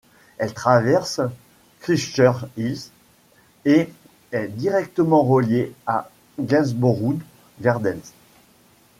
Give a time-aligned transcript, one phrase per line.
[0.39, 1.21] Elle traverse
[1.81, 2.75] Christchurch Hill
[3.65, 3.87] et
[4.31, 7.19] est directement relié à Gainsborough
[7.61, 8.11] Gardens.